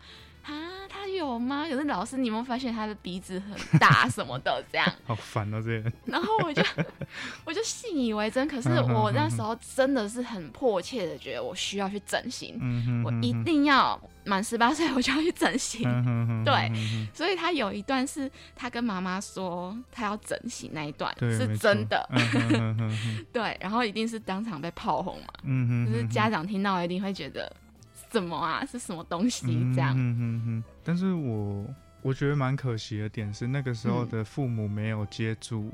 [0.50, 1.64] 啊，他有吗？
[1.68, 4.92] 可是老师，你有没有发现他的鼻子很大什么的这样？
[5.06, 5.92] 好烦哦，这些人。
[6.06, 6.62] 然后我就
[7.44, 12.58] 我就信以为真，可是我那时候真的是很迫切的觉得我需要去整形，
[13.04, 15.82] 我一定要满十八岁 我就要去整形。
[16.44, 16.70] 对
[17.14, 22.08] 所以他有一段是他跟妈妈说他要整形那一段是真的，
[23.32, 27.50] 对，然后一定是当场被炮轰嘛，嗯哼就是家长听到一定会觉得
[28.10, 29.94] 什么啊，是什么东西这样。
[29.96, 31.66] 嗯哼哼，但是我
[32.02, 35.70] 我觉得蛮可惜的点是，那个时候嗯的父母没有接住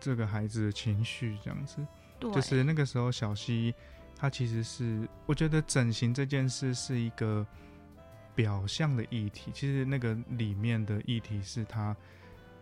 [0.00, 1.84] 这个孩子的情绪，这样子。
[2.18, 3.74] 对就是那个时候小西，
[4.16, 7.46] 他其实是我觉得整形这件事是一个
[8.34, 11.96] 表象的议题，其实那个里面的议题是他。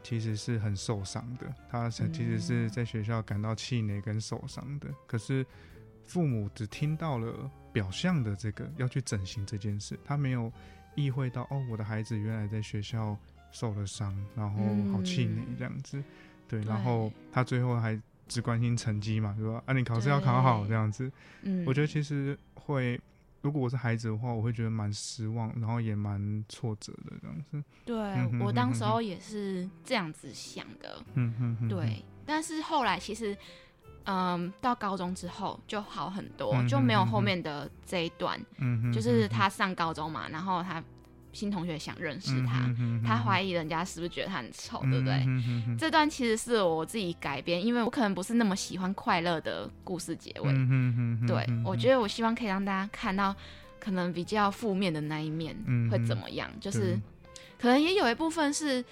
[0.04, 4.88] 其实是很受伤的，他其实是在学校感到气馁跟受伤的。
[5.06, 5.46] 可是
[6.04, 10.52] 父母只听到了表象的这个要去整形这件事，他没有
[10.94, 13.16] 意会到哦，我的孩子原来在学校
[13.50, 14.62] 受了伤，然后
[14.92, 16.02] 好气馁这样子。
[16.48, 19.62] 对，然后他最后还只关心成绩嘛，对吧？
[19.64, 21.10] 啊，你考试要考好这样子。
[21.42, 23.00] 嗯我觉得其实会，
[23.40, 27.64] 如果我是孩子的话，我会觉得蛮失望，然后也蛮挫折的这样子。
[27.86, 33.34] 对我当时候也是这样子想的，嗯哼哼对，但是后来其实，
[34.04, 38.38] 嗯，到高中之后就好很多，嗯就没有后面的这一段，
[38.92, 40.82] 就是他上高中嘛，然后他
[41.32, 42.68] 新同学想认识他，
[43.06, 45.24] 他怀疑人家是不是觉得他很丑，对不对？
[45.78, 53.34] 这段其实是我自己改编，因为我可能不是那么喜欢快乐的故事结尾，嗯对我觉得我希望可以让大家看到
[53.80, 56.98] 可能比较负面的那一面嗯会怎么样，就是
[57.58, 58.84] 可能也有一部分是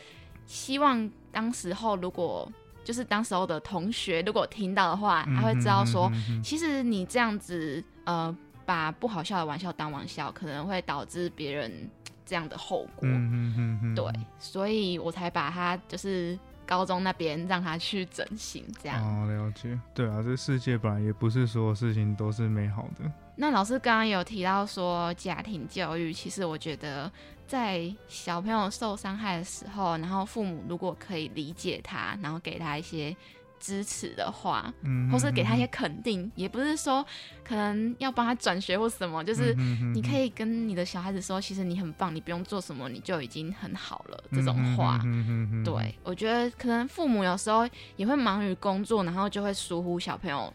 [0.46, 2.50] 希望当时候如果
[2.90, 6.10] 就是当时候的同学如果听到的话，他会知道说
[6.42, 11.88] 其实你这样子呃把不好笑的玩笑当玩笑，可能会导致别人
[12.26, 13.02] 这样的后果。
[13.08, 19.00] 嗯哼哼哼对，所以我才把他就是高中那边让他去整形这样。
[19.00, 19.78] 哦，了解。
[19.94, 23.08] 对啊，这世界本来也不是所有事情都是美好的。
[23.40, 27.10] 那老师刚刚有提到说家庭教育，其实我觉得
[27.46, 33.16] 在小朋友受伤害的时候，然后父母如果可以理解他，然后给他一些
[33.58, 37.02] 支持的话，嗯或是给他一些肯定，也不是说
[37.42, 39.54] 可能要帮他转学或什么，就是
[39.94, 45.00] 你可以跟你的小孩子说，其实你很棒，你不用做什么，你就已经很好了这种话。
[45.06, 50.52] 嗯哼哼哼对，我觉得可能父母有时候也会忙于工作，然后就会疏忽小朋友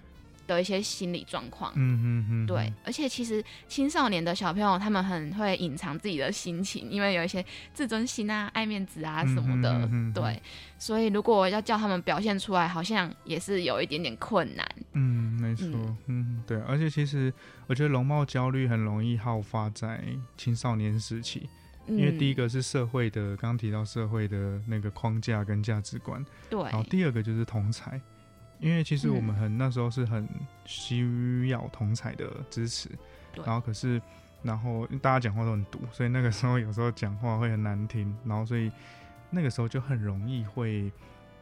[0.47, 1.71] 的一些心理状况。
[1.75, 7.43] 嗯嗯嗯，对，而且其实青少年的小朋友他们很会隐藏自己的心情，因为有一些
[7.73, 10.41] 自尊心啊、爱面子啊什么的，嗯哼哼哼对，
[10.77, 14.65] 所以如果要叫他们表现出来，好像也是有一点点困难。
[14.93, 15.67] 嗯，没错，
[16.07, 16.43] 嗯。
[16.47, 17.33] 对，而且其实
[17.65, 20.03] 我觉得容貌焦虑很容易好发在
[20.37, 21.49] 青少年时期，
[21.87, 26.61] 因为嗯第一个是社会的，刚刚提到社会的那个框架跟价值观，对。
[26.63, 27.99] 然后第二个就是同才，
[28.59, 30.27] 因为其实我们很、那时候是很
[30.65, 32.89] 需要同彩的支持，
[33.35, 34.01] 然后可是
[34.43, 38.71] 然后大家讲话都很毒，所以那个时候有时候讲话会很难听，然后所以
[39.29, 40.91] 那个时候就很容易会。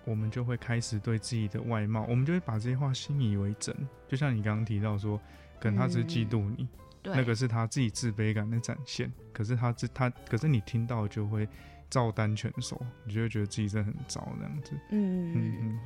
[0.05, 3.73] 我们就会开始对自己的外貌，我们就会把这些话信以为真。
[4.05, 5.17] 就像你刚刚提到说，
[5.61, 6.67] 可能他只是嫉妒你，
[7.01, 9.09] 对那个是他自己自卑感的展现。
[9.31, 11.47] 可是他自他，可是你听到就会
[11.89, 14.73] 照单全收，你就会觉得自己真的很糟这样子。
[14.91, 15.79] 嗯嗯嗯，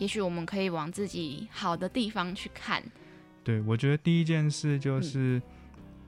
[0.00, 2.82] 也许我们可以往自己好的地方去看。
[3.44, 5.40] 对，我觉得第一件事就是，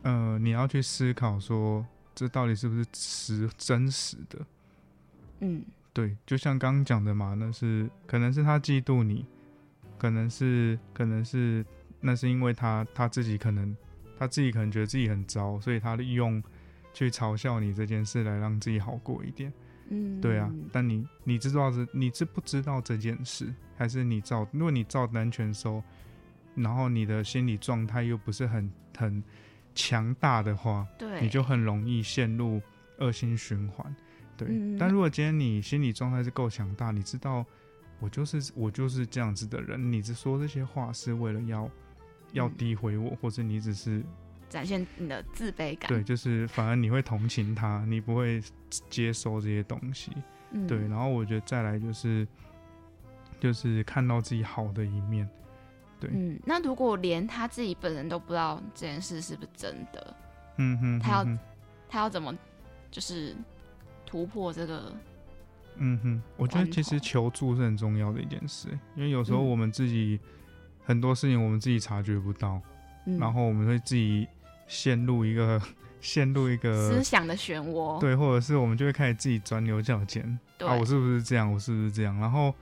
[0.03, 4.38] 呃，你要去思考说，这到底是不是实真实的？
[5.40, 5.62] 嗯，
[5.93, 9.26] 对，就像刚刚讲的嘛，那是可能是他嫉妒你，
[9.99, 11.64] 可能是可能是
[12.01, 13.76] 那是因为他他自己可能
[14.18, 16.43] 他自己可能觉得自己很糟，所以他利用
[16.95, 19.53] 去嘲笑你这件事来让自己好过一点。
[19.93, 25.82] 嗯，对啊，但你你知道这你知不知道这件事，还是你照如果你照单全收，
[26.55, 29.22] 然后你的心理状态又不是很很
[29.74, 31.20] 强大的话，对。
[31.20, 32.61] 你就很容易陷入
[32.99, 33.95] 恶性循环。
[34.36, 34.76] 对，嗯。
[34.78, 37.45] 但如果今天你心理状态是够强大，你知道
[38.01, 41.70] 我就是我就是这样子的人，你只说这些话是为了要
[42.32, 42.55] 要嗯。
[42.57, 44.03] 诋毁我，或者你只是
[44.53, 45.88] 展现你的自卑感。
[45.88, 48.42] 对，就是反而你会同情他，你不会
[48.90, 50.12] 接收这些东西。
[50.53, 52.28] 嗯对，然后我觉得再来就是
[53.40, 55.28] 就是看到自己好的一面。
[55.98, 60.16] 对，嗯，那如果连他自己本人都不知道这件事是不是真的，
[60.59, 61.38] 嗯哼，他要
[61.88, 62.36] 他要怎么
[62.90, 63.34] 就是
[64.05, 64.92] 突破这个？
[65.76, 70.20] 嗯哼，我觉得其实求助是很重要的一件事，因为有时候嗯我们自己、
[70.84, 72.61] 很多事情我们自己察觉不到，
[73.07, 74.28] 嗯然后我们会自己
[74.73, 75.61] 陷入一个
[76.01, 78.01] 陷入一个思想的漩涡。
[78.01, 80.66] 对，或者是我们就会开始自己钻牛角尖，对。
[80.66, 81.53] 啊，我是不是这样？
[81.53, 82.18] 我是不是这样？
[82.18, 82.55] 然后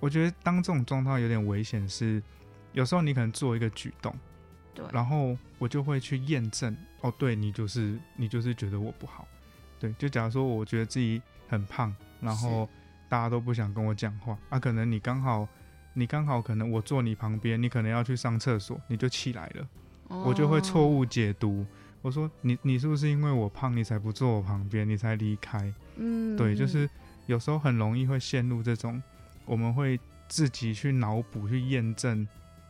[0.00, 2.22] 我觉得当这种状态有点危险是，
[2.72, 4.12] 有时候你可能做一个举动，
[4.74, 9.28] 对，然后我就会去验证，哦，对你就是你就是觉得我不好，
[9.78, 12.68] 对，就假如说我觉得自己很胖，然后
[13.08, 15.46] 大家都不想跟我讲话，啊，可能你刚好
[15.94, 19.68] 你刚好可能我坐你旁边，你可能要去上厕所，你就起来了，
[20.08, 21.64] 我就会错误解读。
[22.00, 25.72] 我说你你是不是因为我胖，你才不坐我旁边，你才离开？
[25.96, 26.88] 嗯对，就是
[27.26, 29.02] 有时候很容易会陷入这种，
[29.44, 29.98] 我们会
[30.28, 32.26] 自己去脑补、去验证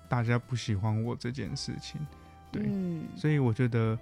[0.09, 2.01] 大家不喜欢我这件事情。
[2.51, 3.97] 对，嗯所以我觉得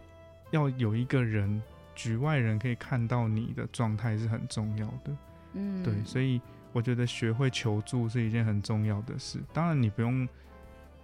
[0.52, 1.60] 要有一个人，
[1.96, 5.16] 局外人可以看到你的状态是很重要的。
[5.54, 6.40] 嗯对，所以
[6.72, 9.40] 我觉得学会求助是一件很重要的事。
[9.52, 10.28] 当然，你不用，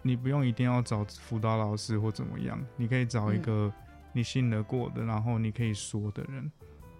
[0.02, 3.72] 你不用一定要找辅导老师或怎么样，你可以找一嗯个
[4.12, 6.52] 你信得过的，然后你可以说的人。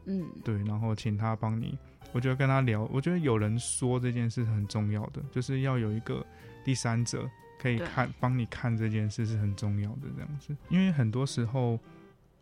[0.07, 1.79] 嗯，对，然后请他帮你。
[2.13, 6.25] 我觉得跟他聊，我觉得有人说这件事很重要的，就是要有一个
[6.65, 7.29] 第三者
[7.59, 10.57] 可以看帮你看这件事是很重要的这样子。
[10.69, 11.79] 因为很多时候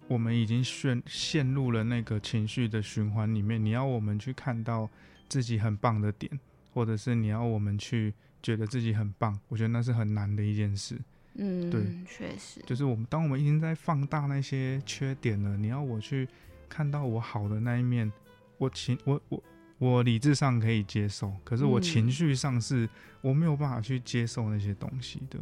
[0.08, 4.88] 我们已经陷陷入了那个情绪的循环里面，你要我们去看到
[5.28, 6.40] 自己很棒的点，
[6.72, 8.12] 或者是你要我们去
[8.42, 10.98] 觉得自己很棒，我觉得那是很难的一件事。
[11.34, 16.28] 嗯，对，确实，就是我们当我们已经在放大那些缺点了，你要我去
[16.68, 18.10] 看到我好的那一面，
[18.58, 19.42] 我情我我
[19.78, 22.88] 我理智上可以接受，可是我嗯情绪上是
[23.20, 25.38] 我没有办法去接受那些东西的。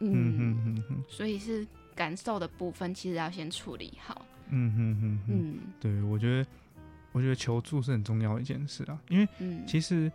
[0.00, 4.26] 嗯哼哼哼，所以是感受的部分，其实要先处理好。
[4.48, 6.50] 嗯哼哼哼，嗯对，我觉得
[7.12, 10.10] 我觉得求助是很重要一件事啊，因为嗯其实。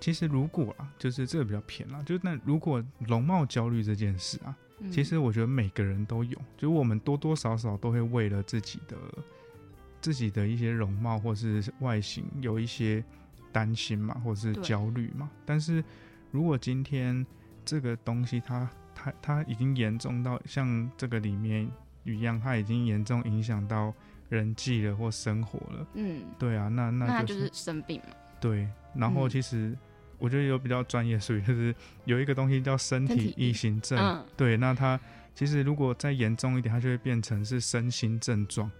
[0.00, 8.96] 其实如果啊，就是这个比较偏啦，就是那如果容貌焦虑这件事啊，嗯其实我觉得每个人都有，就是我们多多少少都会为了自己的
[10.00, 13.04] 自己的一些容貌或是外形有一些
[13.52, 15.30] 担心嘛，或是焦虑嘛。
[15.44, 15.84] 但是
[16.30, 17.24] 如果今天
[17.64, 21.70] 这个东西它它它已经严重到像这个里面
[22.04, 23.92] 一样，它已经严重影响到
[24.30, 28.16] 人际了或生活了，嗯，对啊，那那就那就是生病嘛。
[28.40, 29.76] 对，然后嗯其实
[30.20, 33.98] 我觉得有比较专业术语，就是有一个东西叫身体异形症。
[33.98, 35.00] 嗯对，那它
[35.34, 38.70] 其实如果再严重一点，它就会变成是身心症状。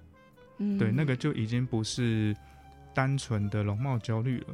[0.58, 2.36] 嗯，对，那个就已经不是
[2.94, 4.46] 单纯的容貌焦虑了。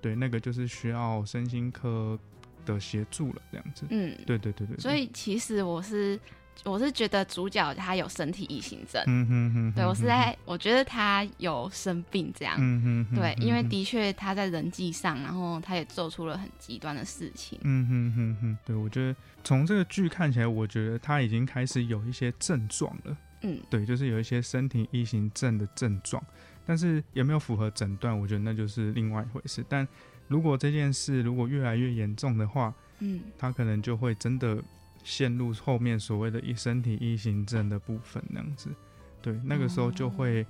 [0.00, 2.18] 对，那个就是需要身心科
[2.64, 3.84] 的协助了，这样子。
[3.90, 4.76] 嗯对对对对。
[4.76, 6.18] 对所以其实我是
[6.64, 23.16] 我是觉得主角他有身体异形症，嗯哼哼对我是在我觉得他有生病这样，嗯哼哼对，因为的确他在人际上，然后他也做出了很极端的事情，嗯哼哼哼，对，我觉得从这个剧看起来，我觉得他已经开始有一些症状了。
[23.42, 26.22] 嗯，对，就是有一些身体异形症的症状，
[26.66, 29.64] 但是有没有符合诊断，我觉得那就是另外一回事。
[29.66, 29.88] 但
[30.28, 34.62] 如果这件事如果越来越严重的话，嗯，他可能就会真的
[35.04, 38.70] 陷入后面所谓的一身体异形症的部分那样子。
[39.22, 40.46] 对，那个时候就哦会、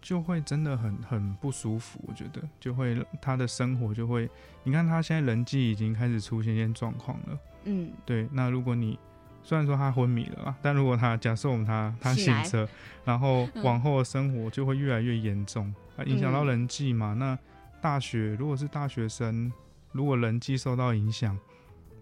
[0.00, 4.28] 就会真的很很不舒服，我觉得就会他的生活就会，
[4.64, 7.38] 你看他现在人际已经开始出现一些状况了。
[7.64, 8.98] 嗯，对，那如果你
[9.44, 12.68] 虽然说他昏迷了，但如果他假设我们他他醒着，
[13.04, 17.14] 然后往后的生活就会越来越严重，啊，影响到人际嘛。
[17.14, 17.38] 那
[17.80, 19.52] 大学如果是大学生，
[19.92, 21.38] 如果人际受到影响，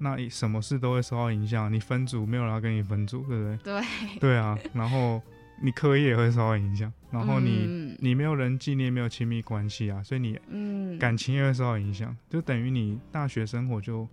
[0.01, 1.73] 那什么事都会受到影响。
[1.73, 3.59] 你分组没有人要跟你分组，对不对？
[3.63, 4.19] 对。
[4.19, 5.23] 对啊，然后
[5.63, 10.39] 你课业也会受到影响，然后你你没有人际，你也没有亲密关系啊，所以你
[10.99, 14.09] 感情也会受到影响，就等于你大学生活就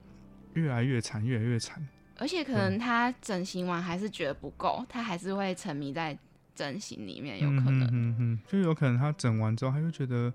[0.54, 1.86] 越来越惨，越来越惨。
[2.20, 6.18] 而且可能他整形完还是觉得不够，他还是会沉迷在
[6.56, 10.34] 整形里面，有可能，嗯嗯，就有可能他整完之后，他就觉得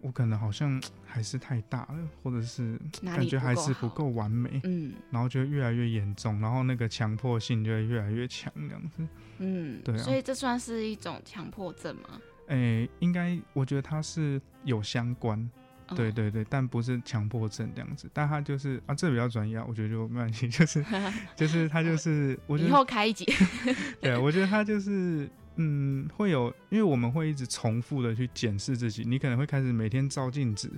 [0.00, 9.06] 我可能好像 还是太大了，或者是感觉还是不够完美，嗯，然后就越来越严重，然后那个强迫性就会越来越强，这样子，
[9.38, 12.20] 嗯，对啊，所以这算是一种强迫症吗？
[12.48, 15.48] 诶，应该我觉得它是有相关。
[15.96, 20.84] 对对对，但不是强迫症这样子，但他就是啊，这比较专业，我觉得就没关系，就是
[21.34, 23.24] 就是他就是我以后开一集，
[23.98, 25.26] 对，我觉得他就是
[25.58, 30.72] 嗯，会有，因为我们会一直重复的去检视自己，你可能会开始每天照镜子，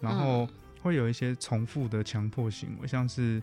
[0.00, 0.48] 然后
[0.82, 3.42] 会有一些重复的强迫行为，像是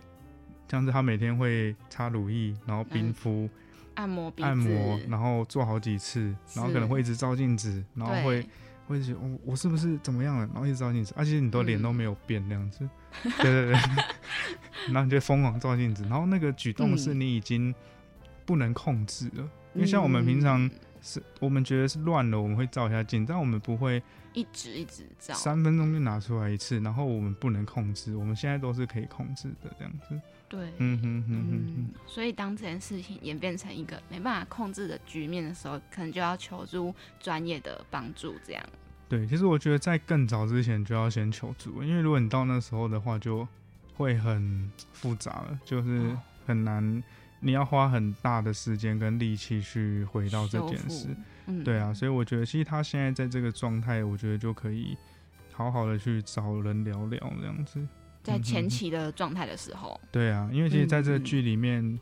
[0.68, 3.48] 像是他每天会擦乳液，然后冰敷、
[3.94, 8.46] 按摩、按摩，然后做好几次，然后可能会一直照镜子，然后会。
[8.88, 10.44] 会觉得我我是不是怎么样了？
[10.52, 12.86] 然后一直照镜子，而且你都脸都没有变那样子，
[13.38, 13.72] 对对对，
[14.92, 17.72] 然后你就疯狂照镜子，然后那个举动是你已经
[18.44, 20.70] 不能控制了，因为像我们平常
[21.00, 24.02] 是我们觉得是乱了，我们会照一下镜，但我们不会
[24.32, 38.64] 一直一直照，三分钟就拿出来一次，然后我们不能控制，我们现在都是可以控制的这样子，对，嗯哼哼哼，所以当这件事情演变成一个没办法控制的局面的时候，可能就要求助专业的帮助，这样。
[39.08, 43.46] 对，其实我觉得在更早之前就要先求助，因为如果你到那时候的话，就
[43.94, 46.16] 会很复杂了，就是
[46.46, 47.02] 很难，
[47.42, 51.08] 你要花很大的时间跟力气去回到这件事。
[51.46, 54.96] 嗯，对啊，所以我觉得其实他现在在这个状态，我觉得就可以
[55.52, 57.84] 好好的去找人聊聊这样子。
[58.22, 60.00] 在前期的状态的时候。
[60.12, 61.98] 对啊，因为其实在这个剧里面，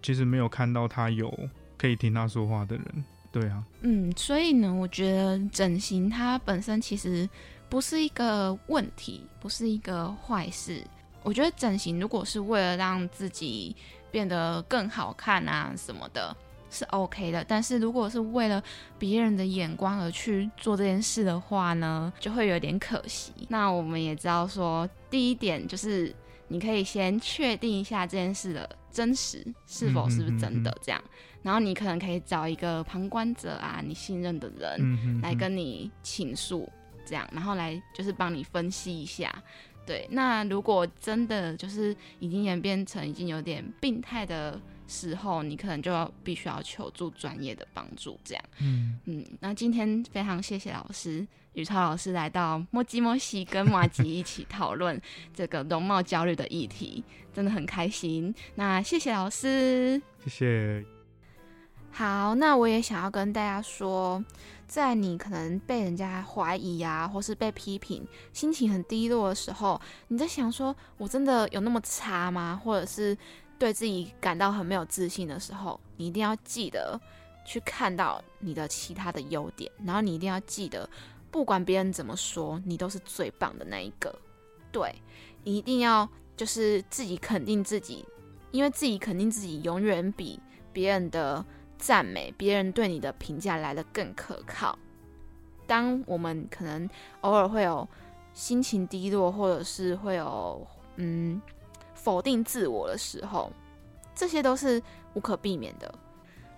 [0.00, 1.30] 其实没有看到他有
[1.76, 3.04] 可以听他说话的人。
[3.30, 7.28] 对啊，嗯，所以呢，我觉得整形它本身其实
[7.68, 10.82] 不是一个问题，不是一个坏事。
[11.22, 13.76] 我觉得整形如果是为了让自己
[14.16, 16.34] 变得更好看啊什么的，
[16.70, 17.44] 是 OK 的。
[17.44, 18.62] 但是如果是为了
[18.98, 23.30] 别人的眼光而去做这件事的话呢，就会有点可惜。
[23.50, 26.14] 那我们也知道说，第一点就是
[26.48, 30.98] 你可以先确定一下这件事的真实是否是不是真的，这样。
[31.42, 36.66] 然后你可能可以找一个旁观者啊，你信任的人来跟你倾诉，
[37.04, 39.30] 这样，然后来就是帮你分析一下。
[39.86, 48.44] 对，那如果真的就是已经演变成已经有点病态的时候，你可能就要必须要求助专业的帮助，这样。
[48.60, 49.24] 嗯嗯。
[49.40, 55.00] 那今天非常谢谢老师宇超老师来到莫吉莫西跟马吉一起讨论
[55.32, 58.34] 这个容貌焦虑的议题，真的很开心。
[58.56, 60.84] 那谢谢老师，谢谢。
[61.92, 64.22] 好，那我也想要跟大家说，
[64.66, 72.60] 在你可能被人家怀疑啊，或是被批评，心情很低落的时候，你在想说，我真的有那么差吗？
[72.62, 73.16] 或者是
[73.58, 77.00] 对自己感到很没有自信的时候，你一定要记得
[77.44, 80.88] 去看到你的其他的优点，然后你一定要记得，
[81.30, 84.14] 不管别人怎么说，你都是最棒的那一个。
[84.72, 84.94] 对，
[85.44, 88.04] 一定要就是自己肯定自己，
[88.50, 90.40] 因为自己肯定自己永远比
[90.72, 91.44] 别人的。
[91.78, 94.78] 赞美别人对你的评价来的更可靠。
[95.66, 96.88] 当我们可能
[97.22, 97.88] 偶尔会有
[98.32, 100.66] 心情低落，或者是会有
[100.96, 101.40] 嗯
[101.94, 103.50] 否定自我的时候，
[104.14, 104.80] 这些都是
[105.14, 105.92] 无可避免的。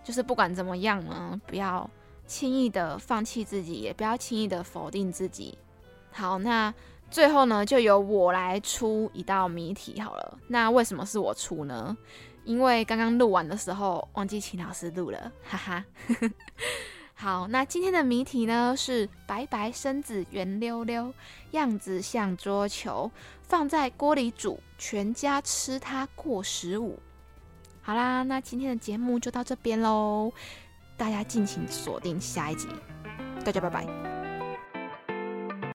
[0.04, 1.88] 就是不管怎么样呢，不要
[2.26, 5.56] 轻易的放弃自己，也不要轻易的否定自己。
[6.10, 6.72] 好，那
[7.10, 10.38] 最后呢，就由我来出一道谜题好了。
[10.48, 11.96] 那为什么是我出呢？
[12.44, 15.84] 因为刚刚录完的时候忘记请老师录了，哈哈。
[17.14, 21.12] 好，那今天的谜题呢是白白身子圆溜溜，
[21.50, 23.10] 样子像桌球，
[23.42, 26.98] 放在锅里煮，全家吃它过十五。
[27.82, 30.32] 好啦，那今天的节目就到这边喽，
[30.96, 32.68] 大家敬请锁定下一集，
[33.44, 34.17] 大家拜拜。